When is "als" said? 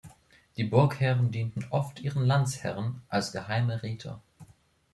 3.07-3.31